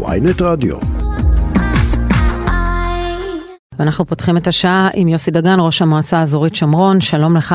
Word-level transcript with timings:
ויינט 0.00 0.42
רדיו. 0.42 0.76
ואנחנו 3.78 4.06
פותחים 4.06 4.36
את 4.36 4.46
השעה 4.46 4.88
עם 4.94 5.08
יוסי 5.08 5.30
דגן, 5.30 5.56
ראש 5.60 5.82
המועצה 5.82 6.18
האזורית 6.18 6.54
שומרון, 6.54 7.00
שלום 7.00 7.36
לך. 7.36 7.54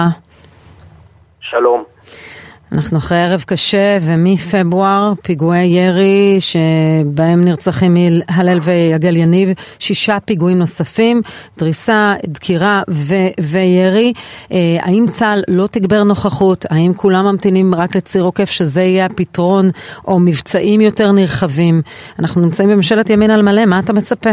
אנחנו 2.72 2.98
אחרי 2.98 3.18
ערב 3.18 3.44
קשה 3.48 3.98
ומפברואר 4.02 5.14
פיגועי 5.24 5.66
ירי 5.66 6.38
שבהם 6.40 7.46
נרצחים 7.46 7.94
מהלל 7.94 8.58
ויגל 8.64 9.16
יניב, 9.16 9.50
שישה 9.80 10.18
פיגועים 10.26 10.58
נוספים, 10.58 11.22
דריסה, 11.58 12.14
דקירה 12.26 12.82
ו- 12.90 13.42
וירי. 13.52 14.14
אה, 14.52 14.58
האם 14.82 15.06
צה"ל 15.12 15.44
לא 15.48 15.68
תגבר 15.68 16.04
נוכחות? 16.04 16.66
האם 16.70 16.94
כולם 16.94 17.26
ממתינים 17.26 17.76
רק 17.76 17.96
לציר 17.96 18.24
עוקף 18.24 18.50
שזה 18.50 18.82
יהיה 18.82 19.06
הפתרון 19.06 19.66
או 20.08 20.20
מבצעים 20.20 20.82
יותר 20.82 21.12
נרחבים? 21.12 21.82
אנחנו 22.20 22.42
נמצאים 22.42 22.70
בממשלת 22.70 23.10
ימין 23.10 23.32
על 23.32 23.42
מלא, 23.42 23.66
מה 23.66 23.80
אתה 23.80 23.94
מצפה? 23.94 24.30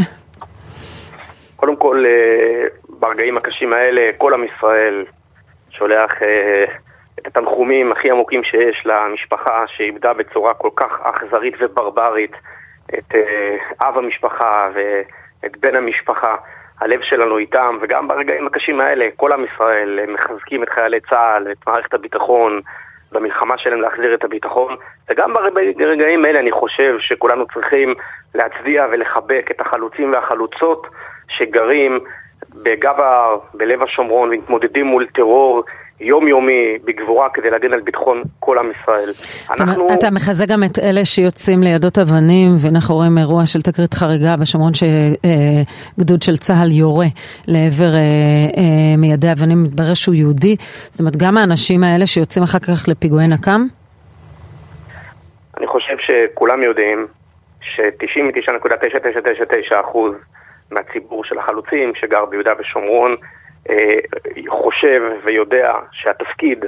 קודם 1.56 1.76
כל, 1.76 2.04
אה, 2.06 2.66
ברגעים 3.00 3.36
הקשים 3.36 3.72
האלה, 3.72 4.02
כל 4.18 4.34
עם 4.34 4.44
ישראל 4.44 5.04
שולח 5.70 6.12
אה, 6.22 6.64
התנחומים 7.26 7.92
הכי 7.92 8.10
עמוקים 8.10 8.44
שיש 8.44 8.86
למשפחה 8.86 9.64
שאיבדה 9.66 10.12
בצורה 10.12 10.54
כל 10.54 10.70
כך 10.76 11.00
אכזרית 11.02 11.54
וברברית 11.60 12.32
את 12.98 13.14
אה, 13.14 13.56
אב 13.88 13.98
המשפחה 13.98 14.68
ואת 14.74 15.56
בן 15.56 15.76
המשפחה. 15.76 16.36
הלב 16.80 17.00
שלנו 17.02 17.38
איתם, 17.38 17.78
וגם 17.80 18.08
ברגעים 18.08 18.46
הקשים 18.46 18.80
האלה, 18.80 19.08
כל 19.16 19.32
עם 19.32 19.44
ישראל 19.44 19.98
מחזקים 20.08 20.62
את 20.62 20.68
חיילי 20.68 21.00
צה"ל, 21.00 21.52
את 21.52 21.66
מערכת 21.66 21.94
הביטחון, 21.94 22.60
במלחמה 23.12 23.58
שלהם 23.58 23.80
להחזיר 23.80 24.14
את 24.14 24.24
הביטחון. 24.24 24.76
וגם 25.10 25.34
ברגעים 25.76 26.24
האלה 26.24 26.40
אני 26.40 26.52
חושב 26.52 26.96
שכולנו 26.98 27.46
צריכים 27.54 27.94
להצדיע 28.34 28.86
ולחבק 28.90 29.48
את 29.50 29.60
החלוצים 29.60 30.12
והחלוצות 30.12 30.86
שגרים 31.28 32.00
בגב 32.62 33.00
ההר, 33.00 33.38
בלב 33.54 33.82
השומרון, 33.82 34.28
ומתמודדים 34.28 34.86
מול 34.86 35.06
טרור 35.06 35.64
יומיומי 36.00 36.78
בגבורה 36.84 37.28
כדי 37.34 37.50
להגן 37.50 37.72
על 37.72 37.80
ביטחון 37.80 38.22
כל 38.40 38.58
עם 38.58 38.70
ישראל. 38.70 39.10
אנחנו... 39.50 39.94
אתה 39.94 40.10
מחזק 40.10 40.48
גם 40.48 40.64
את 40.64 40.78
אלה 40.78 41.04
שיוצאים 41.04 41.62
לידות 41.62 41.98
אבנים, 41.98 42.54
ואנחנו 42.58 42.94
רואים 42.94 43.18
אירוע 43.18 43.46
של 43.46 43.62
תקרית 43.62 43.94
חריגה 43.94 44.36
בשומרון 44.40 44.72
שגדוד 44.74 46.22
של 46.22 46.36
צה"ל 46.36 46.72
יורה 46.72 47.06
לעבר 47.48 47.94
אה, 47.94 48.00
אה, 48.56 48.96
מיידי 48.98 49.32
אבנים, 49.32 49.62
מתברר 49.62 49.94
שהוא 49.94 50.14
יהודי. 50.14 50.56
זאת 50.90 51.00
אומרת, 51.00 51.16
גם 51.16 51.36
האנשים 51.36 51.84
האלה 51.84 52.06
שיוצאים 52.06 52.44
אחר 52.44 52.58
כך 52.58 52.88
לפיגועי 52.88 53.28
נקם? 53.28 53.66
אני 55.58 55.66
חושב 55.66 55.96
שכולם 55.98 56.62
יודעים 56.62 57.06
ש-99.9999% 57.60 59.98
מהציבור 60.70 61.24
של 61.24 61.38
החלוצים 61.38 61.92
שגר 61.94 62.24
ביהודה 62.24 62.52
ושומרון 62.58 63.16
חושב 64.48 65.02
ויודע 65.24 65.72
שהתפקיד, 65.92 66.64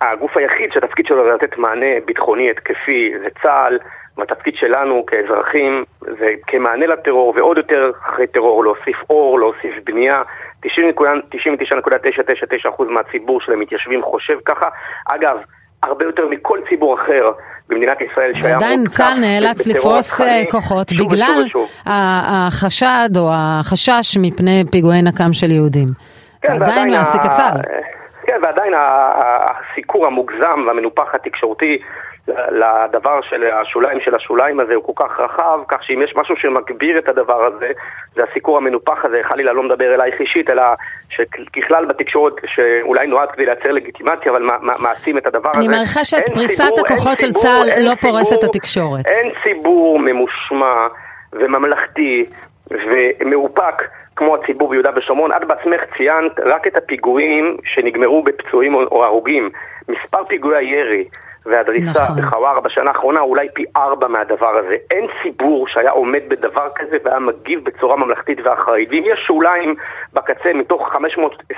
הגוף 0.00 0.36
היחיד 0.36 0.72
שהתפקיד 0.72 1.06
שלו 1.06 1.24
זה 1.24 1.30
לתת 1.30 1.58
מענה 1.58 2.00
ביטחוני 2.04 2.50
התקפי 2.50 3.12
זה 3.22 3.28
צה"ל, 3.42 3.78
והתפקיד 4.16 4.54
שלנו 4.56 5.06
כאזרחים 5.06 5.84
זה 6.00 6.34
כמענה 6.46 6.86
לטרור 6.86 7.32
ועוד 7.36 7.56
יותר 7.56 7.90
אחרי 8.02 8.26
טרור 8.26 8.64
להוסיף 8.64 8.96
אור, 9.10 9.38
להוסיף 9.38 9.74
בנייה. 9.84 10.22
99.999% 10.66 10.68
מהציבור 12.88 13.40
של 13.40 13.52
המתיישבים 13.52 14.02
חושב 14.02 14.38
ככה. 14.44 14.68
אגב, 15.06 15.38
הרבה 15.82 16.04
יותר 16.04 16.28
מכל 16.30 16.58
ציבור 16.68 16.94
אחר 16.94 17.30
במדינת 17.68 18.00
ישראל 18.00 18.34
שהיה 18.34 18.56
עדיין 18.56 18.88
צה"ל 18.88 19.18
נאלץ 19.20 19.66
לפרוס 19.66 20.20
אה, 20.20 20.42
כוחות 20.50 20.88
שוב 20.88 21.08
בגלל 21.08 21.44
ושוב 21.46 21.62
ושוב. 21.62 21.68
החשד 21.86 23.08
או 23.16 23.30
החשש 23.32 24.16
מפני 24.22 24.64
פיגועי 24.70 25.02
נקם 25.02 25.32
של 25.32 25.50
יהודים. 25.50 25.88
כן, 26.42 26.58
זה 26.58 26.64
עדיין 26.64 26.90
מעסיק 26.90 27.20
את 27.24 27.30
צה"ל. 27.30 27.60
כן, 28.26 28.38
ועדיין 28.42 28.72
הסיקור 28.76 30.06
המוגזם 30.06 30.64
והמנופח 30.66 31.14
התקשורתי 31.14 31.78
לדבר 32.50 33.20
של 33.22 33.44
השוליים 33.44 34.00
של 34.00 34.14
השוליים 34.14 34.60
הזה 34.60 34.74
הוא 34.74 34.84
כל 34.84 35.04
כך 35.04 35.20
רחב, 35.20 35.60
כך 35.68 35.84
שאם 35.84 36.02
יש 36.02 36.16
משהו 36.16 36.36
שמגביר 36.36 36.98
את 36.98 37.08
הדבר 37.08 37.44
הזה, 37.44 37.70
זה 38.14 38.22
הסיקור 38.30 38.56
המנופח 38.56 39.04
הזה, 39.04 39.20
חלילה 39.22 39.52
לא 39.52 39.62
מדבר 39.62 39.94
אלייך 39.94 40.20
אישית, 40.20 40.50
אלא 40.50 40.62
שככלל 41.10 41.84
בתקשורת, 41.84 42.32
שאולי 42.46 43.06
נועד 43.06 43.30
כדי 43.30 43.46
לייצר 43.46 43.72
לגיטימציה, 43.72 44.32
אבל 44.32 44.42
מעשים 44.78 45.18
את 45.18 45.26
הדבר 45.26 45.50
אני 45.50 45.58
הזה. 45.58 45.68
אני 45.68 45.76
מעריכה 45.76 46.04
שאת 46.04 46.28
פריסת 46.34 46.64
ציבור, 46.64 46.86
הכוחות 46.86 47.20
של 47.20 47.32
צה"ל 47.32 47.82
לא 47.82 47.94
פורסת 47.94 48.38
את 48.38 48.44
התקשורת. 48.44 49.06
אין 49.06 49.32
ציבור 49.44 49.98
ממושמע 49.98 50.86
וממלכתי 51.32 52.26
ומאופק 52.70 53.82
כמו 54.16 54.34
הציבור 54.34 54.68
ביהודה 54.68 54.90
ושומרון. 54.96 55.32
את 55.32 55.44
בעצמך 55.44 55.80
ציינת 55.96 56.40
רק 56.44 56.66
את 56.66 56.76
הפיגועים 56.76 57.56
שנגמרו 57.64 58.22
בפצועים 58.22 58.74
או 58.74 59.04
הרוגים. 59.04 59.50
מספר 59.88 60.24
פיגועי 60.24 60.56
הירי 60.56 61.04
והדריסה 61.48 62.04
נכון. 62.04 62.16
בחווארה 62.16 62.60
בשנה 62.60 62.90
האחרונה 62.90 63.20
אולי 63.20 63.48
פי 63.54 63.64
ארבע 63.76 64.08
מהדבר 64.08 64.56
הזה. 64.56 64.76
אין 64.90 65.06
ציבור 65.22 65.68
שהיה 65.68 65.90
עומד 65.90 66.22
בדבר 66.28 66.68
כזה 66.74 66.96
והיה 67.04 67.18
מגיב 67.18 67.64
בצורה 67.64 67.96
ממלכתית 67.96 68.38
ואחראית. 68.44 68.88
ואם 68.90 69.02
יש 69.06 69.20
שוליים 69.26 69.74
בקצה 70.12 70.52
מתוך 70.54 70.92
520-530 71.52 71.56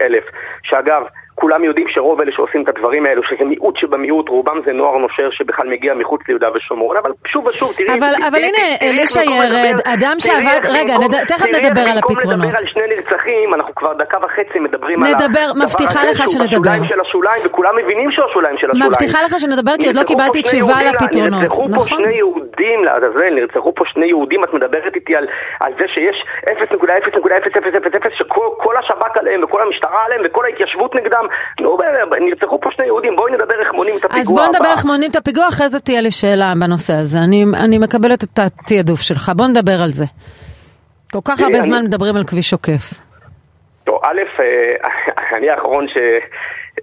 אלף, 0.00 0.24
שאגב, 0.62 1.02
כולם 1.40 1.64
יודעים 1.64 1.88
שרוב 1.88 2.20
אלה 2.20 2.32
שעושים 2.32 2.62
את 2.62 2.68
הדברים 2.68 3.06
האלו, 3.06 3.22
שזה 3.22 3.44
מיעוט 3.44 3.76
שבמיעוט, 3.76 4.28
רובם 4.28 4.58
זה 4.66 4.72
נוער 4.72 4.98
נושר 4.98 5.30
שבכלל 5.30 5.68
מגיע 5.68 5.94
מחוץ 5.94 6.20
ליהודה 6.28 6.48
ושומרון, 6.54 6.96
אבל 6.96 7.10
שוב 7.26 7.46
ושוב, 7.46 7.72
תראי... 7.76 7.88
אבל, 7.88 7.98
תראי, 7.98 8.28
אבל 8.28 8.38
תראי, 8.38 8.48
הנה, 8.48 8.90
אלישע 8.90 9.22
ירד, 9.22 9.76
אדם 9.84 10.16
שעבד, 10.18 10.60
רגע, 10.76 10.94
נד... 10.98 11.14
תכף 11.24 11.46
נדבר 11.46 11.80
על 11.80 11.98
הפתרונות. 11.98 12.24
במקום 12.24 12.42
לדבר 12.42 12.58
על 12.58 12.66
שני 12.66 12.86
נרצחים, 12.96 13.54
אנחנו 13.54 13.74
כבר 13.74 13.92
דקה 13.92 14.18
וחצי 14.24 14.58
מדברים 14.58 14.98
נדבר, 14.98 15.24
על 15.24 15.24
הדבר 15.24 15.64
מבטיחה 15.64 16.00
לך 16.10 16.28
שנדבר. 16.28 16.70
השוליים 16.70 16.84
של 16.84 17.00
השוליים, 17.00 17.42
וכולם 17.46 17.76
מבינים 17.76 18.10
שהוא 18.10 18.24
השוליים 18.30 18.58
של 18.58 18.70
השוליים. 18.70 18.90
מבטיחה 18.90 19.18
לך 19.22 19.34
שנדבר, 19.38 19.72
כי 19.80 19.86
עוד 19.86 19.96
לא 19.96 20.02
קיבלתי 20.02 20.42
תשובה 20.42 20.74
על 20.80 20.86
הפתרונות, 20.86 21.42
נרצחו 21.42 21.64
פה 21.68 21.74
נכון? 21.74 21.88
שני 21.88 22.14
יהודים 22.16 22.84
לעזאזל, 22.84 23.30
נרצחו 23.34 23.74
פה 23.74 23.84
שני 23.86 24.06
יהודים, 24.06 24.44
את 24.44 24.54
מדברת 24.54 24.94
איתי 24.94 25.16
על 25.60 25.72
זה 25.78 25.84
שיש 25.94 26.16
0.0.0000 26.46 28.10
שכל 28.18 28.76
השב"כ 28.78 29.16
עליהם, 29.16 29.44
וכל 29.44 29.62
המשטרה 29.62 30.04
עליהם, 30.04 30.22
וכל 30.24 30.44
ההתיישבות 30.44 30.94
נגדם, 30.94 31.26
נו, 31.60 31.78
נרצחו 32.20 32.60
פה 32.60 32.70
שני 32.72 32.86
יהודים, 32.86 33.16
בואי 33.16 33.32
נדבר 33.32 33.60
איך 33.60 33.72
מונים 33.74 33.96
את 33.96 34.04
הפיגוע 34.04 34.20
אז 34.20 34.28
בוא 34.28 34.46
נדבר 34.46 34.70
איך 34.70 34.84
מונים 34.84 35.10
את 35.10 35.16
הפיגוע, 35.16 35.48
אחרי 35.48 35.68
זה 35.68 35.80
תהיה 35.80 36.00
לי 36.00 36.10
שאלה 36.10 36.52
בנושא 36.60 36.94
הזה. 36.94 37.18
אני, 37.18 37.44
אני 37.64 37.78
מקבלת 37.78 38.24
את 38.24 38.38
התעדוף 38.38 39.00
שלך, 39.00 39.32
בוא 39.36 39.46
נדבר 39.46 39.82
על 39.82 39.90
זה. 39.90 40.04
כל 41.12 41.18
כך 41.24 41.40
הרבה 41.40 41.60
זמן 41.60 41.84
מדברים 41.84 42.16
על 42.16 42.24
כביש 42.24 42.52
עוקף. 42.52 43.08
טוב, 43.84 44.00
א', 44.02 44.20
אה, 44.40 44.88
אני 45.38 45.50
האחרון 45.50 45.88
ש... 45.88 45.96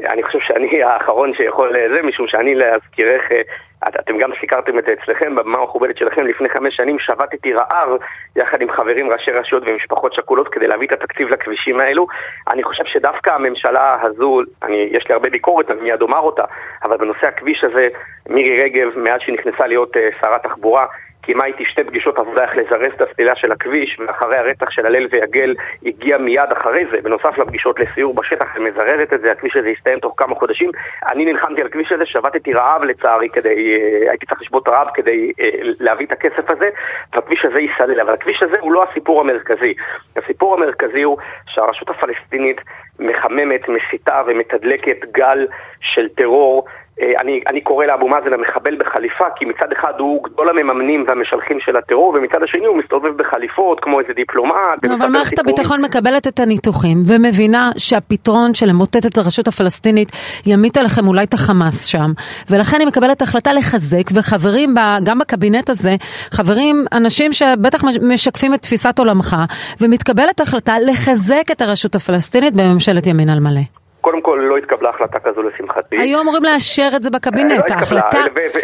אני 0.09 0.23
חושב 0.23 0.39
שאני 0.39 0.83
האחרון 0.83 1.33
שיכול 1.33 1.73
זה, 1.95 2.01
משום 2.01 2.27
שאני 2.27 2.55
להזכירך, 2.55 3.31
אה, 3.31 3.41
אתם 3.87 4.17
גם 4.17 4.31
סיקרתם 4.39 4.79
את 4.79 4.83
זה 4.85 4.93
אצלכם, 4.93 5.35
במה 5.35 5.57
המכובדת 5.57 5.97
שלכם, 5.97 6.27
לפני 6.27 6.49
חמש 6.49 6.75
שנים 6.75 6.99
שבתתי 6.99 7.53
רעב 7.53 7.89
יחד 8.35 8.61
עם 8.61 8.71
חברים, 8.71 9.11
ראשי 9.11 9.31
רשויות 9.31 9.63
ומשפחות 9.67 10.13
שכולות 10.13 10.47
כדי 10.47 10.67
להביא 10.67 10.87
את 10.87 10.93
התקציב 10.93 11.29
לכבישים 11.29 11.79
האלו. 11.79 12.07
אני 12.51 12.63
חושב 12.63 12.85
שדווקא 12.85 13.29
הממשלה 13.29 13.97
הזו, 14.01 14.41
אני, 14.63 14.87
יש 14.91 15.07
לי 15.09 15.13
הרבה 15.13 15.29
ביקורת, 15.29 15.71
אני 15.71 15.81
מיד 15.81 16.01
אומר 16.01 16.19
אותה, 16.19 16.43
אבל 16.83 16.97
בנושא 16.97 17.27
הכביש 17.27 17.63
הזה, 17.63 17.87
מירי 18.29 18.63
רגב, 18.63 18.87
מאז 18.95 19.21
שהיא 19.21 19.35
נכנסה 19.35 19.67
להיות 19.67 19.95
uh, 19.95 19.99
שרת 20.21 20.43
תחבורה, 20.43 20.85
קיימה 21.25 21.45
איתי 21.45 21.65
שתי 21.65 21.83
פגישות 21.83 22.17
עבודה 22.17 22.43
איך 22.43 22.55
לזרז 22.55 22.93
את 22.95 23.01
הסלילה 23.01 23.35
של 23.35 23.51
הכביש, 23.51 23.99
ואחרי 23.99 24.37
הרצח 24.37 24.69
של 24.69 24.85
הלל 24.85 25.07
ויגל 25.11 25.55
הגיע 25.85 26.17
מיד 26.17 26.51
אחרי 26.57 26.85
זה, 26.91 27.01
בנוסף 27.01 27.37
לפגישות 27.37 27.79
לסיור 27.79 28.13
בשטח 28.13 28.47
ומזרזת 28.55 29.13
את 29.13 29.21
זה, 29.21 29.31
הכביש 29.31 29.55
הזה 29.55 29.69
יסתיים 29.69 29.99
תוך 29.99 30.13
כמה 30.17 30.35
חודשים. 30.35 30.71
אני 31.11 31.25
נלחמתי 31.25 31.61
על 31.61 31.67
הכביש 31.67 31.91
הזה, 31.91 32.05
שבתתי 32.05 32.53
רעב 32.53 32.83
לצערי 32.83 33.29
כדי, 33.29 33.75
אה, 33.75 34.09
הייתי 34.09 34.25
צריך 34.25 34.41
לשבות 34.41 34.67
רעב 34.67 34.87
כדי 34.93 35.31
אה, 35.39 35.49
להביא 35.79 36.05
את 36.05 36.11
הכסף 36.11 36.49
הזה, 36.49 36.69
והכביש 37.13 37.45
הזה 37.45 37.59
ייסלל, 37.59 37.99
אבל 38.01 38.13
הכביש 38.13 38.43
הזה 38.43 38.55
הוא 38.59 38.71
לא 38.71 38.85
הסיפור 38.91 39.21
המרכזי. 39.21 39.73
הסיפור 40.15 40.53
המרכזי 40.53 41.01
הוא 41.01 41.17
שהרשות 41.47 41.89
הפלסטינית 41.89 42.61
מחממת, 42.99 43.69
מסיתה 43.69 44.21
ומתדלקת 44.27 45.05
גל 45.11 45.47
של 45.79 46.09
טרור 46.09 46.65
אני, 47.01 47.41
אני 47.47 47.61
קורא 47.61 47.85
לאבו 47.85 48.07
מאזן 48.07 48.33
המחבל 48.33 48.75
בחליפה, 48.77 49.25
כי 49.35 49.45
מצד 49.45 49.71
אחד 49.71 49.93
הוא 49.99 50.23
גדול 50.23 50.49
המממנים 50.49 51.05
והמשלחים 51.07 51.59
של 51.59 51.77
הטרור, 51.77 52.15
ומצד 52.17 52.43
השני 52.43 52.65
הוא 52.65 52.77
מסתובב 52.77 53.17
בחליפות 53.17 53.79
כמו 53.79 53.99
איזה 53.99 54.13
דיפלומט. 54.13 54.87
אבל 54.97 55.07
מערכת 55.07 55.39
הביטחון 55.39 55.81
מקבלת 55.81 56.27
את 56.27 56.39
הניתוחים, 56.39 56.97
ומבינה 57.07 57.69
שהפתרון 57.77 58.53
של 58.53 58.65
למוטט 58.65 59.05
את 59.05 59.17
הרשות 59.17 59.47
הפלסטינית 59.47 60.11
ימיט 60.45 60.77
עליכם 60.77 61.07
אולי 61.07 61.23
את 61.23 61.33
החמאס 61.33 61.85
שם, 61.85 62.11
ולכן 62.49 62.77
היא 62.79 62.87
מקבלת 62.87 63.21
החלטה 63.21 63.53
לחזק, 63.53 64.11
וחברים 64.15 64.73
גם 65.03 65.19
בקבינט 65.19 65.69
הזה, 65.69 65.95
חברים, 66.31 66.85
אנשים 66.91 67.33
שבטח 67.33 67.83
משקפים 68.01 68.53
את 68.53 68.61
תפיסת 68.61 68.99
עולמך, 68.99 69.35
ומתקבלת 69.81 70.39
החלטה 70.39 70.73
לחזק 70.79 71.51
את 71.51 71.61
הרשות 71.61 71.95
הפלסטינית 71.95 72.53
בממשלת 72.55 73.07
ימין 73.07 73.29
על 73.29 73.39
מלא. 73.39 73.84
קודם 74.05 74.21
כל 74.21 74.39
לא 74.49 74.57
התקבלה 74.57 74.89
החלטה 74.89 75.19
כזו 75.19 75.41
לשמחתי. 75.41 75.97
היו 75.97 76.21
אמורים 76.21 76.43
לאשר 76.43 76.89
את 76.95 77.03
זה 77.03 77.09
בקבינט, 77.09 77.69
לא 77.69 77.75
ההחלטה... 77.75 78.19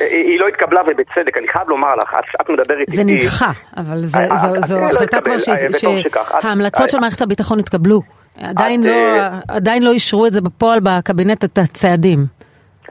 היא 0.10 0.40
לא 0.40 0.48
התקבלה 0.48 0.82
ובצדק, 0.82 1.38
אני 1.38 1.48
חייב 1.48 1.70
לומר 1.70 1.96
לך, 1.96 2.16
את 2.42 2.50
מדברת 2.50 2.78
איתי... 2.80 2.96
זה 2.96 3.04
נדחה, 3.04 3.52
אבל 3.78 4.02
זו 4.66 4.78
החלטה 4.78 5.22
כבר 5.22 5.40
שההמלצות 6.42 6.90
של 6.90 7.00
מערכת 7.00 7.22
הביטחון 7.22 7.60
התקבלו. 7.60 8.02
עדיין 8.42 8.84
לא, 8.84 8.92
עדיין 9.48 9.84
לא 9.84 9.92
אישרו 9.92 10.26
את 10.26 10.34
זה 10.34 10.42
בפועל 10.42 10.80
בקבינט, 10.84 11.44
את 11.44 11.58
הצעדים. 11.58 12.26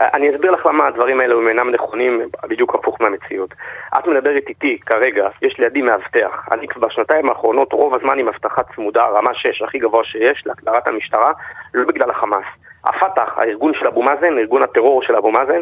אני 0.01 0.35
אסביר 0.35 0.51
לך 0.51 0.67
למה 0.67 0.87
הדברים 0.87 1.21
האלו 1.21 1.39
הם 1.39 1.49
אינם 1.49 1.71
נכונים, 1.71 2.23
בדיוק 2.49 2.75
הפוך 2.75 3.01
מהמציאות. 3.01 3.55
את 3.99 4.07
מדברת 4.07 4.49
איתי 4.49 4.79
כרגע, 4.87 5.29
יש 5.43 5.59
לידי 5.59 5.83
מאבטח. 5.83 6.49
אני 6.53 6.67
בשנתיים 6.77 7.29
האחרונות 7.29 7.73
רוב 7.73 7.95
הזמן 7.95 8.19
עם 8.19 8.29
אבטחה 8.29 8.63
צמודה, 8.75 9.07
רמה 9.07 9.35
6, 9.35 9.63
הכי 9.63 9.79
גבוה 9.79 10.05
שיש, 10.05 10.43
להגדרת 10.47 10.89
המשטרה, 10.89 11.33
לא 11.75 11.87
בגלל 11.87 12.11
החמאס. 12.11 12.45
הפת"ח, 12.85 13.39
הארגון 13.39 13.73
של 13.75 13.87
אבו 13.87 14.03
מאזן, 14.03 14.39
ארגון 14.39 14.63
הטרור 14.63 15.03
של 15.03 15.17
אבו 15.17 15.31
מאזן, 15.31 15.61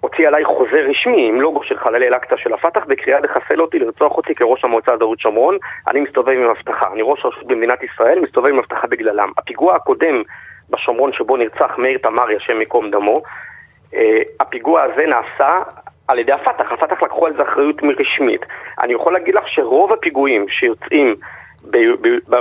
הוציא 0.00 0.28
עליי 0.28 0.44
חוזה 0.44 0.80
רשמי 0.90 1.28
עם 1.28 1.40
לוגו 1.40 1.62
של 1.62 1.78
חללי 1.78 2.08
אל-אקצא 2.08 2.36
של 2.36 2.52
הפת"ח 2.54 2.84
בקריאה 2.86 3.20
לחסל 3.20 3.60
אותי, 3.60 3.78
לרצוח 3.78 4.16
אותי 4.16 4.34
כראש 4.34 4.64
המועצה 4.64 4.92
האזורית 4.92 5.20
שומרון. 5.20 5.58
אני 5.88 6.00
מסתובב 6.00 6.32
עם 6.32 6.50
אבטחה. 6.50 6.92
אני 6.92 7.02
ראש 7.02 7.24
רשות 7.24 7.46
במדינת 7.46 7.82
ישראל, 7.82 8.20
מסתובב 8.20 8.48
עם 8.48 8.58
אבטחה 8.58 8.86
בגללם. 8.86 9.32
הפיגוע 9.38 9.74
הקודם 9.74 10.22
בשומרון 10.70 11.12
שבו 11.12 11.36
נרצח 11.36 11.78
מאיר 11.78 11.98
תמרי, 11.98 12.36
השם 12.36 12.60
ייקום 12.60 12.90
דמו, 12.90 13.22
הפיגוע 14.40 14.82
הזה 14.82 15.06
נעשה 15.06 15.62
על 16.08 16.18
ידי 16.18 16.32
הפת"ח. 16.32 16.72
הפת"ח 16.72 17.02
לקחו 17.02 17.26
על 17.26 17.36
זה 17.36 17.42
אחריות 17.42 17.82
רשמית. 18.00 18.40
אני 18.80 18.92
יכול 18.92 19.12
להגיד 19.12 19.34
לך 19.34 19.48
שרוב 19.48 19.92
הפיגועים 19.92 20.46
שיוצאים 20.48 21.16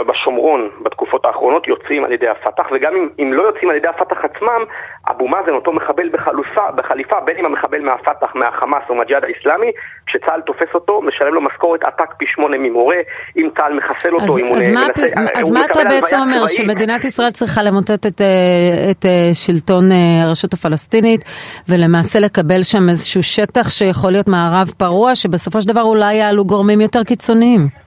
בשומרון 0.08 0.70
בתקופות 0.84 1.26
האחרונות 1.26 1.68
יוצאים 1.68 2.04
על 2.06 2.12
ידי 2.12 2.28
הפת"ח, 2.28 2.66
וגם 2.72 2.96
אם, 2.96 3.10
אם 3.20 3.34
לא 3.34 3.44
יוצאים 3.44 3.70
על 3.70 3.76
ידי 3.76 3.88
הפת"ח 3.88 4.18
עצמם, 4.26 4.62
אבו 5.10 5.28
מאזן, 5.28 5.54
אותו 5.54 5.74
מחבל 5.74 6.10
בחלופה, 6.10 6.72
בחליפה, 6.76 7.20
בין 7.20 7.38
אם 7.38 7.46
המחבל 7.46 7.82
מהפת"ח, 7.82 8.36
מהחמאס 8.36 8.84
או 8.90 8.96
מהג'יהאד 8.96 9.24
האיסלאמי, 9.24 9.72
כשצה"ל 10.06 10.42
תופס 10.42 10.74
אותו, 10.74 11.02
משלם 11.02 11.34
לו 11.34 11.42
משכורת 11.42 11.84
עתק 11.84 12.14
פי 12.18 12.26
שמונה 12.28 12.58
ממורה, 12.58 12.98
אם 13.38 13.50
צה"ל 13.58 13.74
מחסל 13.74 14.14
אותו, 14.14 14.24
אז, 14.24 14.40
אם 14.40 14.46
אז 14.46 14.68
הוא... 14.68 14.74
מה, 14.74 14.88
מנסה, 14.88 15.40
אז 15.40 15.52
מה 15.52 15.66
אתה 15.66 15.80
בעצם 15.90 16.20
אומר, 16.20 16.38
צבאית? 16.38 16.50
שמדינת 16.50 17.06
ישראל 17.06 17.32
צריכה 17.32 17.64
למוטט 17.64 18.06
את, 18.06 18.22
אה, 18.22 18.92
את 18.92 19.06
אה, 19.06 19.30
שלטון 19.34 19.92
אה, 19.92 20.24
הרשות 20.24 20.54
הפלסטינית, 20.54 21.22
ולמעשה 21.70 22.20
לקבל 22.20 22.64
שם 22.64 22.90
איזשהו 22.90 23.24
שטח 23.24 23.70
שיכול 23.70 24.12
להיות 24.12 24.28
מערב 24.28 24.68
פרוע, 24.78 25.16
שבסופו 25.16 25.62
של 25.62 25.68
דבר 25.68 25.82
אולי 25.82 26.14
יעלו 26.14 26.46
גורמים 26.46 26.82
יותר 26.82 27.04
קיצוניים? 27.04 27.87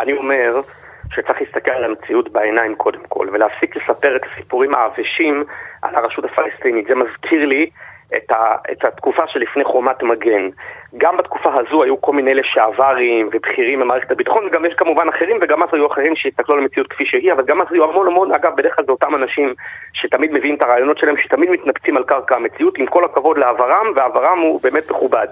אני 0.00 0.12
אומר 0.12 0.60
שצריך 1.12 1.40
להסתכל 1.40 1.72
על 1.72 1.84
המציאות 1.84 2.32
בעיניים 2.32 2.74
קודם 2.74 3.02
כל, 3.08 3.28
ולהפסיק 3.32 3.76
לספר 3.76 4.16
את 4.16 4.22
הסיפורים 4.32 4.74
העבשים 4.74 5.44
על 5.82 5.94
הרשות 5.94 6.24
הפלסטינית. 6.24 6.86
זה 6.88 6.94
מזכיר 6.94 7.46
לי 7.46 7.70
את, 8.16 8.30
ה, 8.30 8.56
את 8.72 8.84
התקופה 8.84 9.22
שלפני 9.26 9.64
חומת 9.64 10.02
מגן. 10.02 10.48
גם 10.96 11.16
בתקופה 11.16 11.50
הזו 11.54 11.82
היו 11.82 12.00
כל 12.00 12.12
מיני 12.12 12.34
לשעברים 12.34 13.28
ובכירים 13.32 13.80
במערכת 13.80 14.10
הביטחון, 14.10 14.46
וגם 14.46 14.64
יש 14.64 14.74
כמובן 14.74 15.08
אחרים, 15.08 15.36
וגם 15.40 15.62
אז 15.62 15.68
היו 15.72 15.86
אחרים 15.86 16.16
שהסתכלו 16.16 16.54
על 16.54 16.60
המציאות 16.60 16.86
כפי 16.88 17.06
שהיא, 17.06 17.32
אבל 17.32 17.44
גם 17.44 17.60
אז 17.60 17.66
היו 17.70 17.84
המון 17.84 18.06
המון, 18.06 18.34
אגב, 18.34 18.56
בדרך 18.56 18.76
כלל 18.76 18.84
זה 18.84 18.92
אותם 18.92 19.14
אנשים 19.14 19.54
שתמיד 19.92 20.32
מביאים 20.32 20.54
את 20.54 20.62
הרעיונות 20.62 20.98
שלהם, 20.98 21.16
שתמיד 21.16 21.50
מתנפצים 21.50 21.96
על 21.96 22.04
קרקע 22.04 22.36
המציאות, 22.36 22.78
עם 22.78 22.86
כל 22.86 23.04
הכבוד 23.04 23.38
לעברם, 23.38 23.86
ועברם 23.96 24.38
הוא 24.38 24.60
באמת 24.62 24.90
מכובד. 24.90 25.26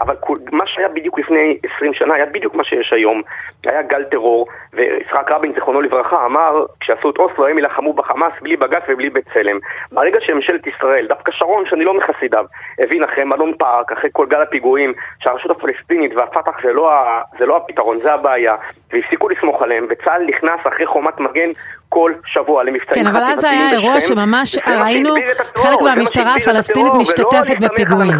אבל 0.00 0.14
מה 0.52 0.66
שהיה 0.66 0.88
בדיוק 0.88 1.18
לפני 1.18 1.58
20 1.76 1.94
שנה 1.94 2.14
היה 2.14 2.26
בדיוק 2.26 2.54
מה 2.54 2.64
שיש 2.64 2.92
היום. 2.92 3.22
היה 3.66 3.82
גל 3.82 4.04
טרור, 4.04 4.46
ויצחק 4.72 5.30
רבין, 5.30 5.52
זיכרונו 5.54 5.80
לברכה, 5.80 6.26
אמר, 6.26 6.64
כשעשו 6.80 7.10
את 7.10 7.18
אוסלו, 7.18 7.46
הם 7.46 7.58
יילחמו 7.58 7.92
בחמאס 7.92 8.32
בלי 8.42 8.56
בג"ץ 8.56 8.82
ובלי 8.88 9.10
בצלם. 9.10 9.58
ברגע 9.92 10.18
שממשלת 10.20 10.66
ישראל, 10.66 11.06
דווקא 11.06 11.32
שרון, 11.32 11.64
שאני 11.66 11.84
לא 11.84 11.94
מחסידיו, 12.18 12.44
הבין 12.78 13.04
אחרי 13.04 13.24
מלון 13.24 13.52
פארק, 13.58 13.92
אחרי 13.92 14.10
כל 14.12 14.26
גל 14.26 14.42
הפיגועים, 14.42 14.92
שהרשות 15.18 15.50
הפלסטינית 15.50 16.14
והפת"ח 16.16 16.62
זה 16.62 16.72
לא, 16.72 16.90
זה 17.38 17.46
לא 17.46 17.56
הפתרון, 17.56 17.98
זה 17.98 18.14
הבעיה, 18.14 18.54
והפסיקו 18.92 19.28
לסמוך 19.28 19.62
עליהם, 19.62 19.86
וצה"ל 19.90 20.22
נכנס 20.26 20.60
אחרי 20.68 20.86
חומת 20.86 21.20
מגן 21.20 21.50
כל 21.88 22.12
שבוע 22.26 22.64
למבצעים 22.64 23.04
כן, 23.04 23.06
אבל 23.06 23.22
אז 23.24 23.44
היה 23.44 23.70
אירוע 23.70 24.00
שממש 24.00 24.58
ראינו 24.66 25.14
חלק 25.56 25.82
מהמשטרה 25.82 26.34
הפלסטינית 26.34 26.92
משתתפת 26.94 27.56
בפיגועים. 27.60 28.18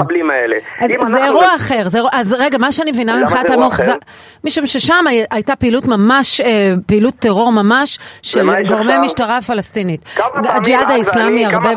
זה 1.07 1.25
אירוע 1.25 1.47
אחר, 1.57 1.83
אז 2.13 2.37
רגע, 2.39 2.59
מה 2.59 2.73
שאני 2.73 2.91
מבינה 2.91 3.17
ממך 3.17 3.39
אתה 3.41 3.57
מאוכזב, 3.57 3.97
משום 4.45 4.67
ששם 4.67 5.05
הייתה 5.31 5.57
פעילות 5.57 5.85
ממש, 5.89 6.41
אה, 6.41 6.73
פעילות 6.87 7.15
טרור 7.15 7.53
ממש 7.53 7.99
של 8.23 8.49
גורמי 8.69 8.99
משטרה 8.99 9.41
פלסטינית. 9.41 10.05
הג'יהאד 10.35 10.91
האיסלאמי 10.91 11.47
הרבה... 11.47 11.71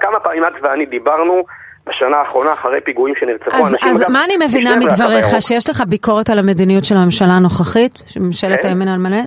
כמה 0.00 0.20
פעמים 0.20 0.44
את 0.44 0.52
ואני 0.62 0.86
דיברנו 0.86 1.42
בשנה 1.86 2.16
האחרונה 2.16 2.52
אחרי 2.52 2.80
פיגועים 2.80 3.14
שנרצחו 3.20 3.56
אז, 3.56 3.74
אנשים. 3.74 3.90
אז 3.90 4.04
מה 4.08 4.24
אני 4.24 4.36
מבינה 4.46 4.76
מדבריך? 4.76 5.42
שיש 5.42 5.70
לך 5.70 5.82
ביקורת 5.88 6.30
על 6.30 6.38
המדיניות 6.38 6.84
של 6.84 6.96
הממשלה 6.96 7.32
הנוכחית? 7.32 8.02
ממשלת 8.20 8.62
כן. 8.62 8.68
הימין 8.68 8.88
על 8.88 8.98
מלא? 8.98 9.22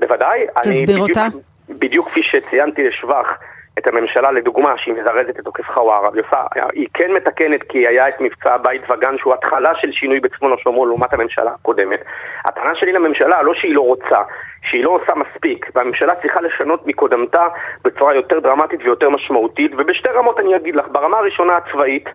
בוודאי. 0.00 0.46
תסביר 0.62 0.82
בדיוק, 0.82 1.08
אותה. 1.08 1.26
בדיוק 1.68 2.08
כפי 2.08 2.22
שציינתי 2.22 2.88
לשבח 2.88 3.26
את 3.78 3.86
הממשלה 3.86 4.30
לדוגמה 4.30 4.74
שהיא 4.76 4.94
מזרזת 4.94 5.38
את 5.40 5.46
עוקף 5.46 5.70
חווארה, 5.74 6.08
היא 6.72 6.88
כן 6.94 7.12
מתקנת 7.12 7.62
כי 7.62 7.86
היה 7.86 8.08
את 8.08 8.20
מבצע 8.20 8.56
בית 8.56 8.82
וגן 8.90 9.18
שהוא 9.18 9.34
התחלה 9.34 9.72
של 9.74 9.92
שינוי 9.92 10.20
בצפון 10.20 10.52
השומרון 10.52 10.88
לעומת 10.88 11.12
הממשלה 11.12 11.50
הקודמת. 11.50 12.00
הטענה 12.44 12.74
שלי 12.74 12.92
לממשלה 12.92 13.42
לא 13.42 13.54
שהיא 13.54 13.74
לא 13.74 13.80
רוצה, 13.80 14.18
שהיא 14.62 14.84
לא 14.84 14.90
עושה 14.90 15.12
מספיק, 15.14 15.70
והממשלה 15.74 16.14
צריכה 16.14 16.40
לשנות 16.40 16.86
מקודמתה 16.86 17.46
בצורה 17.84 18.14
יותר 18.14 18.40
דרמטית 18.40 18.80
ויותר 18.84 19.10
משמעותית, 19.10 19.72
ובשתי 19.78 20.08
רמות 20.08 20.40
אני 20.40 20.56
אגיד 20.56 20.76
לך, 20.76 20.86
ברמה 20.92 21.18
הראשונה 21.18 21.56
הצבאית, 21.56 22.08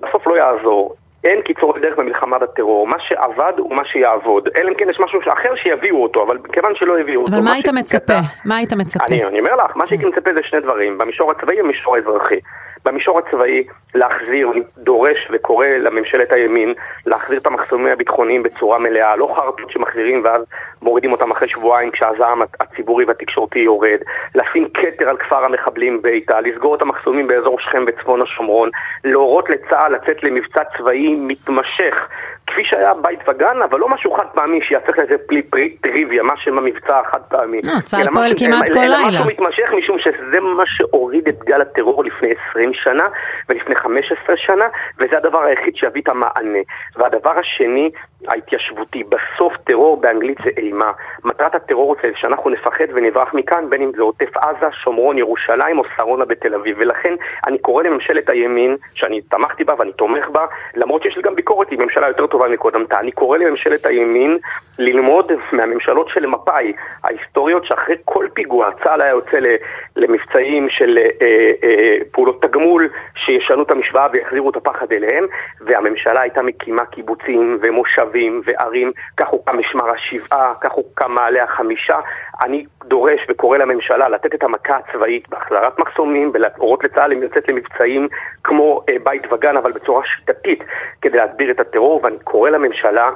בסוף 0.00 0.26
לא 0.26 0.36
יעזור. 0.36 0.96
אין 1.24 1.42
קיצורי 1.42 1.80
דרך 1.80 1.98
במלחמה 1.98 2.38
בטרור, 2.38 2.86
מה 2.86 2.96
שעבד 2.98 3.52
הוא 3.58 3.74
מה 3.74 3.84
שיעבוד, 3.84 4.48
אלא 4.56 4.68
אם 4.68 4.74
כן 4.74 4.90
יש 4.90 5.00
משהו 5.00 5.20
אחר 5.32 5.54
שיביאו 5.56 6.02
אותו, 6.02 6.22
אבל 6.22 6.38
כיוון 6.52 6.74
שלא 6.74 6.98
הביאו 6.98 7.20
אותו... 7.20 7.32
אבל 7.32 7.44
מה 7.44 7.52
היית 7.52 7.68
מצפה? 7.68 8.18
מה 8.44 8.56
היית 8.56 8.72
מצפה? 8.72 9.04
אני, 9.08 9.24
אני 9.24 9.40
אומר 9.40 9.56
לך, 9.56 9.76
מה 9.76 9.86
שהייתי 9.86 10.04
מצפה 10.04 10.30
זה 10.34 10.40
שני 10.42 10.60
דברים, 10.60 10.98
במישור 10.98 11.30
הצבאי 11.30 11.60
ובמישור 11.60 11.96
האזרחי. 11.96 12.40
במישור 12.84 13.18
הצבאי 13.18 13.64
להחזיר, 13.94 14.48
דורש 14.78 15.28
וקורא 15.30 15.66
לממשלת 15.66 16.32
הימין 16.32 16.74
להחזיר 17.06 17.38
את 17.38 17.46
המחסומים 17.46 17.86
הביטחוניים 17.86 18.42
בצורה 18.42 18.78
מלאה, 18.78 19.16
לא 19.16 19.34
חרטות 19.36 19.70
שמחזירים 19.70 20.24
ואז 20.24 20.42
מורידים 20.82 21.12
אותם 21.12 21.30
אחרי 21.30 21.48
שבועיים 21.48 21.90
כשהזעם 21.90 22.42
הציבורי 22.60 23.04
והתקשורתי 23.04 23.58
יורד, 23.58 23.98
לשים 24.34 24.68
כתר 24.74 25.08
על 25.08 25.16
כפר 25.16 25.44
המחבלים 25.44 26.02
ביתה, 26.02 26.40
לסגור 26.40 26.74
את 26.74 26.82
המחסומים 26.82 27.26
באזור 27.26 27.60
שכם 27.60 27.84
בצפון 27.84 28.22
השומרון, 28.22 28.70
להורות 29.04 29.50
לצה"ל 29.50 29.92
לצאת 29.92 30.22
למבצע 30.22 30.62
צבאי 30.78 31.14
מתמשך 31.14 32.08
כפי 32.50 32.64
שהיה 32.64 32.94
בית 32.94 33.20
וגן, 33.28 33.62
אבל 33.62 33.78
לא 33.80 33.88
משהו 33.88 34.12
חד 34.12 34.26
פעמי 34.34 34.60
שיהפך 34.62 34.98
לזה 34.98 35.14
פלי 35.26 35.42
פרי 35.42 35.76
טריוויה, 35.80 36.22
מה 36.22 36.36
שם 36.36 36.58
המבצע 36.58 36.98
החד 36.98 37.20
פעמי. 37.28 37.60
לא, 37.64 37.80
צה"ל 37.84 38.08
פועל 38.12 38.32
כמעט 38.38 38.68
כל 38.72 38.78
לילה. 38.78 38.96
אלא 38.96 39.08
משהו 39.08 39.24
מתמשך 39.24 39.72
משום 39.78 39.98
שזה 39.98 40.40
מה 40.40 40.62
שהוריד 40.66 41.28
את 41.28 41.44
גל 41.44 41.60
הטרור 41.60 42.04
לפני 42.04 42.28
20 42.50 42.74
שנה 42.74 43.08
ולפני 43.48 43.74
15 43.74 44.36
שנה, 44.36 44.64
וזה 44.98 45.16
הדבר 45.16 45.42
היחיד 45.42 45.76
שיביא 45.76 46.02
את 46.02 46.08
המענה. 46.08 46.58
והדבר 46.96 47.38
השני, 47.38 47.90
ההתיישבותי. 48.28 49.04
בסוף 49.04 49.52
טרור 49.64 49.96
באנגלית 49.96 50.38
זה 50.44 50.50
אימה. 50.56 50.92
מטרת 51.24 51.54
הטרור 51.54 51.96
זה 52.02 52.08
שאנחנו 52.16 52.50
נפחד 52.50 52.84
ונברח 52.94 53.34
מכאן, 53.34 53.70
בין 53.70 53.82
אם 53.82 53.90
זה 53.96 54.02
עוטף 54.02 54.36
עזה, 54.36 54.66
שומרון, 54.72 55.18
ירושלים 55.18 55.78
או 55.78 55.84
שרונה 55.96 56.24
בתל 56.24 56.54
אביב. 56.54 56.76
ולכן 56.80 57.14
אני 57.46 57.58
קורא 57.58 57.82
לממשלת 57.82 58.28
הימין, 58.28 58.76
שאני 58.94 59.20
תמכתי 59.20 59.64
בה 59.64 59.74
ואני 59.78 59.92
תומך 59.92 60.28
בה, 60.28 60.46
למרות 60.74 61.02
שיש 61.02 61.16
לי 61.16 61.22
גם 61.22 61.34
ביקורת, 61.34 61.70
היא 61.70 61.78
ממשלה 61.78 62.08
יותר 62.08 62.26
טובה 62.26 62.39
מקודמתה. 62.48 63.00
אני 63.00 63.12
קורא 63.12 63.38
לממשלת 63.38 63.86
הימין 63.86 64.38
ללמוד 64.78 65.32
מהממשלות 65.52 66.08
של 66.08 66.26
מפא"י, 66.26 66.72
ההיסטוריות 67.04 67.64
שאחרי 67.64 67.96
כל 68.04 68.26
פיגוע 68.34 68.70
צה"ל 68.84 69.00
היה 69.00 69.10
יוצא 69.10 69.38
למבצעים 69.96 70.68
של 70.68 70.98
אה, 70.98 71.26
אה, 71.62 71.96
פעולות 72.12 72.42
תגמול 72.42 72.88
שישנו 73.14 73.62
את 73.62 73.70
המשוואה 73.70 74.06
ויחזירו 74.12 74.50
את 74.50 74.56
הפחד 74.56 74.92
אליהם, 74.92 75.26
והממשלה 75.60 76.20
הייתה 76.20 76.42
מקימה 76.42 76.84
קיבוצים 76.84 77.58
ומושבים 77.62 78.42
וערים, 78.44 78.92
כך 79.16 79.28
הוקם 79.28 79.58
משמר 79.58 79.90
השבעה, 79.90 80.52
כך 80.60 80.72
הוקם 80.72 81.12
מעלה 81.12 81.44
החמישה. 81.44 81.98
אני 82.42 82.64
דורש 82.84 83.20
וקורא 83.28 83.58
לממשלה 83.58 84.08
לתת 84.08 84.34
את 84.34 84.42
המכה 84.42 84.76
הצבאית 84.76 85.28
בהחזרת 85.28 85.78
מחסומים 85.78 86.30
ולהורות 86.34 86.84
לצה"ל 86.84 87.12
לצאת 87.12 87.48
למבצעים 87.48 88.08
כמו 88.44 88.82
אה, 88.88 88.94
בית 89.02 89.32
וגן, 89.32 89.56
אבל 89.56 89.72
בצורה 89.72 90.02
שיטתית, 90.04 90.64
כדי 91.02 91.16
להסביר 91.16 91.50
את 91.50 91.60
הטרור, 91.60 92.00
ואני 92.02 92.18
קורא 92.24 92.50
לממשלה 92.50 93.10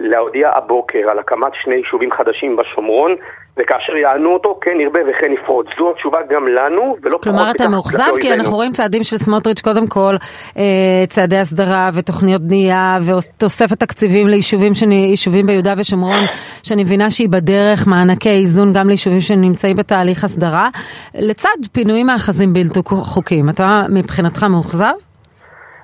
להודיע 0.00 0.50
הבוקר 0.54 1.10
על 1.10 1.18
הקמת 1.18 1.52
שני 1.62 1.74
יישובים 1.74 2.12
חדשים 2.12 2.56
בשומרון, 2.56 3.16
וכאשר 3.58 3.96
יענו 3.96 4.34
אותו, 4.34 4.58
כן 4.60 4.80
ירבה 4.80 5.00
וכן 5.08 5.32
יפרוץ. 5.32 5.66
זו 5.78 5.90
התשובה 5.90 6.18
גם 6.30 6.48
לנו, 6.48 6.96
ולא 7.02 7.18
כלומר, 7.22 7.50
אתה 7.50 7.68
מאוכזב 7.68 8.12
כי 8.20 8.32
אנחנו 8.32 8.56
רואים 8.56 8.72
צעדים 8.72 9.02
של 9.02 9.16
סמוטריץ', 9.16 9.60
קודם 9.60 9.86
כל, 9.86 10.14
אה, 10.58 10.62
צעדי 11.08 11.36
הסדרה 11.36 11.90
ותוכניות 11.94 12.42
בנייה 12.42 12.98
ותוספת 13.06 13.80
תקציבים 13.80 14.28
ליישובים 14.28 14.74
שני, 14.74 15.14
ביהודה 15.46 15.74
ושומרון, 15.78 16.24
שאני 16.62 16.82
מבינה 16.82 17.10
שהיא 17.10 17.28
בדרך, 17.28 17.86
מענקי 17.86 18.28
איזון 18.28 18.72
גם 18.72 18.88
ליישובים 18.88 19.20
שנמצאים 19.20 19.76
בתהליך 19.76 20.24
הסדרה, 20.24 20.68
לצד 21.14 21.58
פינויים 21.72 22.06
מאחזים 22.06 22.52
בלתי 22.52 22.80
חוקיים. 22.84 23.48
אתה 23.48 23.82
מבחינתך 23.94 24.42
מאוכזב? 24.42 24.94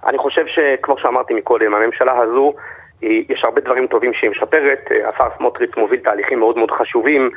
אני 0.07 0.19
חושב 0.19 0.42
שכמו 0.47 0.95
שאמרתי 0.99 1.35
מקודם, 1.35 1.75
הממשלה 1.75 2.12
הזו 2.19 2.52
יש 3.02 3.44
הרבה 3.44 3.61
דברים 3.61 3.87
טובים 3.87 4.12
שהיא 4.14 4.30
משפרת, 4.30 4.90
השר 5.09 5.28
סמוטריץ' 5.38 5.76
מוביל 5.76 6.00
תהליכים 6.00 6.38
מאוד 6.38 6.59
מאוד 6.59 6.71
חשובים 6.71 7.30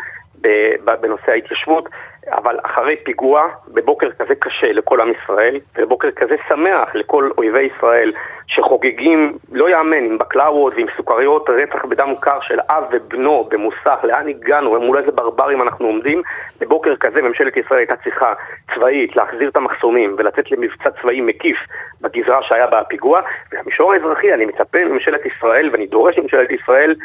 בנושא 1.01 1.31
ההתיישבות, 1.31 1.89
אבל 2.31 2.59
אחרי 2.63 2.95
פיגוע, 3.03 3.47
בבוקר 3.67 4.11
כזה 4.11 4.35
קשה 4.35 4.71
לכל 4.71 5.01
עם 5.01 5.11
ישראל, 5.11 5.59
ובוקר 5.77 6.11
כזה 6.11 6.35
שמח 6.49 6.95
לכל 6.95 7.29
אויבי 7.37 7.61
ישראל 7.61 8.13
שחוגגים, 8.47 9.37
לא 9.51 9.69
יאמן, 9.69 10.05
עם 10.05 10.17
בקלאוות 10.17 10.73
ועם 10.75 10.87
סוכריות, 10.97 11.49
רצח 11.49 11.85
בדם 11.85 12.13
קר 12.21 12.39
של 12.41 12.59
אב 12.69 12.83
ובנו 12.91 13.47
במוסך, 13.51 13.99
לאן 14.03 14.27
הגענו, 14.27 14.79
מול 14.79 14.97
איזה 14.97 15.11
ברברים 15.11 15.61
אנחנו 15.61 15.85
עומדים, 15.85 16.21
בבוקר 16.59 16.95
כזה 16.95 17.21
ממשלת 17.21 17.57
ישראל 17.57 17.79
הייתה 17.79 17.95
צריכה 17.95 18.33
צבאית 18.75 19.15
להחזיר 19.15 19.49
את 19.49 19.55
המחסומים 19.55 20.15
ולצאת 20.17 20.51
למבצע 20.51 20.89
צבאי 21.01 21.21
מקיף 21.21 21.57
בגזרה 22.01 22.43
שהיה 22.43 22.67
בה 22.67 22.79
הפיגוע, 22.79 23.21
ובמישור 23.53 23.93
האזרחי 23.93 24.33
אני 24.33 24.45
מצפה 24.45 24.85
מממשלת 24.85 25.21
ישראל 25.25 25.69
ואני 25.71 25.87
דורש 25.87 26.17
מממשלת 26.17 26.51
ישראל 26.51 26.95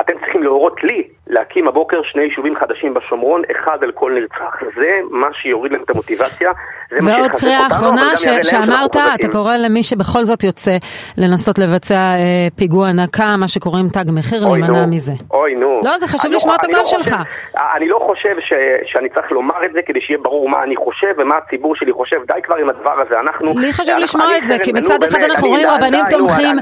אתם 0.00 0.18
צריכים 0.18 0.42
להורות 0.42 0.84
לי 0.84 1.08
להקים 1.32 1.68
הבוקר 1.68 2.00
שני 2.12 2.22
יישובים 2.22 2.54
חדשים 2.56 2.94
בשומרון, 2.94 3.42
אחד 3.56 3.78
על 3.82 3.92
כל 3.92 4.12
נרצח. 4.12 4.54
זה 4.76 4.90
מה 5.10 5.26
שיוריד 5.32 5.72
להם 5.72 5.82
את 5.82 5.90
המוטיבציה. 5.90 6.50
ועוד 7.02 7.30
קריאה 7.40 7.66
אחרונה 7.66 8.16
ש- 8.16 8.50
שאמרת, 8.50 8.96
אתה 9.14 9.28
קורא 9.28 9.56
למי 9.56 9.82
שבכל 9.82 10.22
זאת 10.22 10.44
יוצא 10.44 10.76
לנסות 11.18 11.58
לבצע 11.58 11.94
אה, 11.94 12.48
פיגוע 12.56 12.92
נקה, 12.92 13.36
מה 13.36 13.48
שקוראים 13.48 13.88
תג 13.88 14.04
מחיר, 14.12 14.44
להימנע 14.44 14.86
מזה. 14.86 15.12
אוי 15.30 15.54
נו. 15.54 15.80
לא, 15.84 15.98
זה 15.98 16.06
חשוב 16.06 16.32
לשמוע 16.32 16.54
את 16.54 16.64
הקול 16.64 16.78
לא 16.78 16.84
שלך. 16.84 17.16
אני 17.76 17.88
לא 17.88 17.98
חושב 18.06 18.34
ש, 18.40 18.52
שאני 18.92 19.08
צריך 19.08 19.32
לומר 19.32 19.64
את 19.66 19.72
זה 19.72 19.80
כדי 19.86 20.00
שיהיה 20.00 20.18
ברור 20.22 20.48
מה 20.48 20.62
אני 20.62 20.76
חושב 20.76 21.14
ומה 21.18 21.34
הציבור 21.36 21.76
שלי 21.76 21.92
חושב. 21.92 22.16
די 22.26 22.42
כבר 22.42 22.56
עם 22.56 22.68
הדבר 22.68 23.00
הזה, 23.06 23.14
אנחנו... 23.20 23.52
לי 23.56 23.72
חשוב 23.72 23.96
לשמוע 23.98 24.36
את 24.36 24.44
זה, 24.44 24.56
כי 24.62 24.72
מצד 24.72 25.02
אחד 25.02 25.22
אנחנו 25.22 25.48
רואים 25.48 25.68
רבנים 25.68 26.04
תומכים 26.10 26.56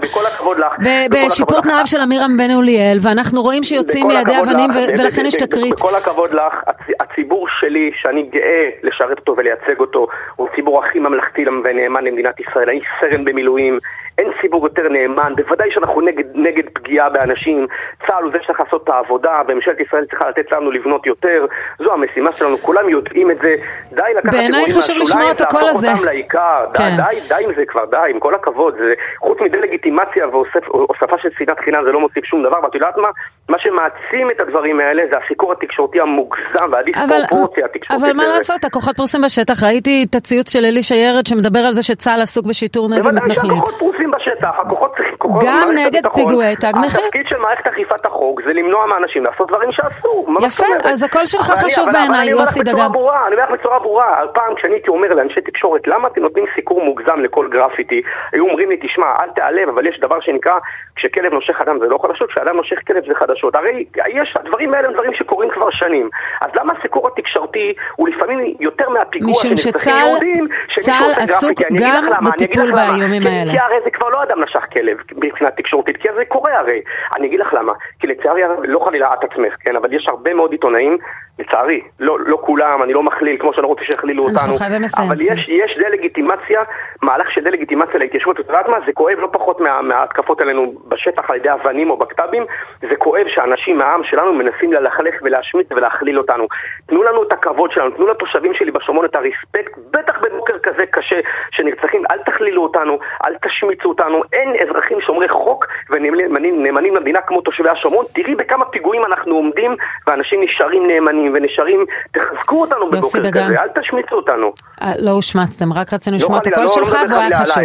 בשיפור 1.10 1.60
תנאיו 1.60 1.86
של 1.86 2.00
עמירם 2.00 2.36
בן 2.36 2.50
אוליאל, 2.54 2.98
ואנחנו 3.02 3.42
רואים 3.42 3.62
שיוצאים 3.62 4.06
מידי 4.06 4.38
אבנים 4.40 4.59
ולכן 4.98 5.26
יש 5.26 5.34
תקרית. 5.34 5.74
בכל 5.74 5.94
הכבוד 5.94 6.34
לך, 6.34 6.54
הציבור 7.00 7.46
שלי, 7.60 7.90
שאני 7.94 8.22
גאה 8.22 8.70
לשרת 8.82 9.18
אותו 9.18 9.34
ולייצג 9.36 9.80
אותו, 9.80 10.06
הוא 10.36 10.48
הציבור 10.52 10.84
הכי 10.84 10.98
ממלכתי 10.98 11.44
ונאמן 11.64 12.04
למדינת 12.04 12.40
ישראל. 12.40 12.68
אני 12.68 12.80
סרן 13.00 13.24
במילואים, 13.24 13.78
אין 14.20 14.30
ציבור 14.40 14.66
יותר 14.66 14.88
נאמן, 14.88 15.32
בוודאי 15.36 15.68
שאנחנו 15.74 16.00
נגד, 16.00 16.24
נגד 16.34 16.64
פגיעה 16.72 17.08
באנשים. 17.08 17.66
צה"ל 18.06 18.22
הוא 18.22 18.32
זה 18.32 18.38
שצריך 18.42 18.60
לעשות 18.60 18.84
את 18.84 18.88
העבודה, 18.88 19.42
וממשלת 19.48 19.80
ישראל 19.80 20.04
צריכה 20.10 20.28
לתת 20.28 20.52
לנו 20.52 20.70
לבנות 20.70 21.06
יותר. 21.06 21.46
זו 21.78 21.92
המשימה 21.92 22.32
שלנו, 22.32 22.58
כולם 22.58 22.88
יודעים 22.88 23.30
את 23.30 23.38
זה. 23.42 23.54
די 23.92 24.02
לקחת 24.16 24.34
אירועים 24.34 24.76
מהשוליים, 24.76 25.28
להפוך 25.40 25.62
אותם 25.62 26.04
לעיקר. 26.04 26.64
כן. 26.74 26.96
די, 26.96 27.02
די, 27.02 27.28
די 27.28 27.44
עם 27.44 27.54
זה 27.56 27.62
כבר, 27.68 27.84
די, 27.90 28.10
עם 28.10 28.18
כל 28.18 28.34
הכבוד. 28.34 28.74
זה, 28.78 28.92
חוץ 29.18 29.38
מדה-לגיטימציה 29.40 30.28
והוספה 30.28 31.16
של 31.22 31.28
שנאת 31.38 31.60
חינם 31.60 31.84
זה 31.84 31.92
לא 31.92 32.00
מוסיף 32.00 32.24
שום 32.24 32.42
דבר, 32.42 32.56
ואת 32.62 32.74
יודעת 32.74 32.96
מה? 32.96 33.08
מה 33.48 33.58
שמעצים 33.58 34.30
את 34.30 34.40
הדברים 34.40 34.80
האלה 34.80 35.02
זה 35.10 35.16
הסיקור 35.24 35.52
התקשורתי 35.52 36.00
המוגזם 36.00 36.66
והדיספרופורציה 36.72 37.64
התקשורתית. 37.64 38.06
אבל 38.06 38.12
מה 38.12 38.26
לעשות, 38.26 38.64
הכוחות 38.64 38.96
פרוסים 38.96 39.22
בשטח. 39.22 39.62
ראיתי 39.62 40.06
את 40.10 40.14
הציוץ 40.14 40.52
של 40.52 40.64
אלי 40.64 40.82
שיירת 40.82 41.26
שמדבר 41.26 41.58
על 41.58 41.72
זה 41.72 41.82
שצה"ל 41.82 42.20
עסוק 42.20 42.46
בשיטור 42.46 42.88
נגד 42.88 43.06
מתנחלים. 43.06 43.28
בוודאי 43.28 43.56
שהכוחות 43.56 43.74
פרוסים 43.78 44.09
ரொம்ப 44.10 44.19
בשטח, 44.30 44.58
הכוחות 44.58 44.90
צריכים... 44.96 45.16
גם 45.40 45.68
נגד 45.75 46.06
פיגועי 46.14 46.56
תג 46.56 46.72
מחיר. 46.84 47.00
התפקיד 47.00 47.26
של 47.28 47.38
מערכת 47.38 47.66
אכיפת 47.66 48.06
החוק 48.06 48.40
זה 48.46 48.52
למנוע 48.52 48.87
מאנשים 48.87 49.25
לעשות 49.25 49.49
דברים 49.49 49.72
שאסור. 49.72 50.28
יפה, 50.40 50.66
אז 50.84 51.02
הקול 51.02 51.26
שלך 51.26 51.50
חשוב 51.50 51.88
בעיניי, 51.92 52.30
יוסי 52.30 52.60
דגן. 52.60 52.80
אני 52.80 53.34
אומר 53.34 53.44
לך 53.44 53.50
בצורה 53.50 53.78
ברורה, 53.78 54.22
פעם 54.34 54.54
כשאני 54.54 54.75
הייתי 54.75 54.88
אומר 54.88 55.08
לאנשי 55.08 55.40
תקשורת, 55.40 55.87
למה 55.87 56.08
אתם 56.08 56.20
נותנים 56.20 56.44
סיקור 56.54 56.84
מוגזם 56.84 57.20
לכל 57.20 57.49
גרפיטי? 57.50 58.02
היו 58.32 58.44
אומרים 58.44 58.70
לי, 58.70 58.76
תשמע, 58.82 59.06
אל 59.22 59.28
תיעלב, 59.34 59.68
אבל 59.68 59.87
יש 59.87 60.00
דבר 60.00 60.20
שנקרא, 60.20 60.52
כשכלב 60.96 61.32
נושך 61.32 61.60
אדם 61.60 61.78
זה 61.78 61.87
לא 61.87 61.99
חדשות, 62.02 62.30
כשאדם 62.30 62.56
נושך 62.56 62.76
כלב 62.87 63.02
זה 63.08 63.14
חדשות. 63.14 63.54
הרי 63.54 63.84
יש, 64.08 64.34
הדברים 64.37 64.75
האלה 64.75 64.88
הם 64.88 64.94
דברים 64.94 65.14
שקורים 65.14 65.50
כבר 65.50 65.70
שנים. 65.70 66.10
אז 66.40 66.50
למה 66.54 66.72
הסיקור 66.78 67.08
התקשורתי 67.08 67.75
הוא 67.96 68.08
לפעמים 68.08 68.54
יותר 68.60 68.88
מהפיגוע 68.88 69.34
שנרצחים 69.34 69.94
יהודים, 70.06 70.46
שצה"ל 70.68 71.12
עסוק 71.22 71.52
גם 71.80 72.04
בטיפול 72.25 72.72
באיומים 72.72 73.26
האלה. 73.26 73.52
כי 73.52 73.58
הרי 73.58 73.76
זה 73.84 73.90
כבר 73.90 74.08
לא 74.08 74.19
אדם 74.22 74.42
נשך 74.42 74.64
כלב 74.72 74.96
מבחינה 75.16 75.50
תקשורתית, 75.50 75.96
כי 75.96 76.08
זה 76.16 76.24
קורה 76.24 76.58
הרי. 76.58 76.80
אני 77.16 77.26
אגיד 77.26 77.40
לך 77.40 77.54
למה. 77.54 77.72
כי 78.00 78.06
לצערי 78.06 78.44
הרב, 78.44 78.58
לא 78.64 78.80
חלילה 78.84 79.14
את 79.14 79.24
עצמך, 79.24 79.54
כן, 79.60 79.76
אבל 79.76 79.92
יש 79.92 80.08
הרבה 80.08 80.34
מאוד 80.34 80.52
עיתונאים, 80.52 80.98
לצערי, 81.40 81.80
לא, 82.00 82.20
לא 82.20 82.38
כולם, 82.40 82.82
אני 82.82 82.92
לא 82.92 83.02
מכליל, 83.02 83.36
כמו 83.40 83.52
שאני 83.52 83.62
לא 83.62 83.68
רוצה 83.68 83.84
שיכלילו 83.84 84.24
אותנו, 84.24 84.54
אבל 84.96 85.20
יש, 85.20 85.48
יש 85.48 85.78
דה-לגיטימציה, 85.82 86.62
מהלך 87.02 87.30
של 87.30 87.44
דה-לגיטימציה 87.44 87.98
להתיישבות, 87.98 88.40
את 88.40 88.48
יודעת 88.48 88.68
מה? 88.68 88.76
זה 88.86 88.92
כואב 88.92 89.18
לא 89.18 89.28
פחות 89.32 89.60
מה, 89.60 89.82
מההתקפות 89.82 90.40
עלינו 90.40 90.74
בשטח 90.88 91.30
על 91.30 91.36
ידי 91.36 91.52
אבנים 91.52 91.90
או 91.90 91.96
בקת"בים, 91.96 92.44
זה 92.80 92.96
כואב 92.96 93.24
שאנשים 93.28 93.78
מהעם 93.78 94.04
שלנו 94.04 94.32
מנסים 94.32 94.72
ללכלך 94.72 95.14
ולהשמיץ 95.22 95.66
ולהכליל 95.70 96.18
אותנו. 96.18 96.46
תנו 96.86 97.02
לנו 97.02 97.22
את 97.22 97.32
הכבוד 97.32 97.70
שלנו, 97.72 97.90
תנו 97.90 98.06
לתושבים 98.06 98.54
שלי 98.54 98.70
בשומרון 98.70 99.04
את 99.04 99.16
הרספקט, 99.16 99.78
בטח 99.90 100.18
בבוקר 100.22 100.50
כזה 100.62 100.86
קשה 100.90 101.16
שנרצחים, 101.50 102.02
אל 102.10 102.18
תכלילו 102.26 102.62
אותנו, 102.62 102.98
אל 103.26 103.34
תשמיצו 103.42 103.88
אותנו, 103.88 104.22
אין 104.32 104.48
אזרחים 104.62 105.00
שומרי 105.00 105.28
חוק 105.28 105.66
ונאמנים 105.90 106.94
למדינה 106.96 107.20
כמו 107.20 107.40
תושבי 107.40 107.68
השומרון, 107.68 108.04
תראי 108.14 108.34
בכמה 108.34 108.64
פיגועים 108.64 109.04
אנחנו 109.04 109.34
עומדים 109.34 109.76
ואנשים 110.06 110.42
נשארים 110.42 110.86
נאמנים 110.86 111.32
ונשארים, 111.36 111.84
תחזקו 112.12 112.60
אותנו 112.60 112.90
בבוקר 112.90 113.30
כזה, 113.30 113.62
אל 113.62 113.68
תשמיצו 113.80 114.16
אותנו. 114.16 114.52
לא 114.98 115.10
הושמצתם, 115.10 115.72
רק 115.72 115.92
רצינו 115.92 116.16
לשמוע 116.16 116.38
את 116.38 116.46
הקול 116.46 116.68
שלך 116.68 116.98
והוא 117.08 117.20
היה 117.20 117.38
חשוב. 117.38 117.64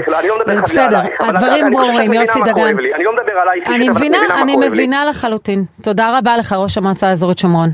בסדר, 0.63 0.99
הדברים 1.19 1.71
ברורים, 1.71 2.13
יוסי 2.13 2.39
דגן. 2.41 2.77
אני 2.95 3.03
לא 3.03 3.13
מדבר 3.13 3.33
עלייך, 3.33 3.67
אני 3.67 3.89
מבינה, 3.89 4.17
אני 4.41 4.57
מבינה 4.57 5.05
לחלוטין. 5.05 5.63
תודה 5.83 6.17
רבה 6.17 6.37
לך, 6.37 6.53
ראש 6.53 6.77
המועצה 6.77 7.07
האזורית 7.07 7.37
שומרון. 7.37 7.69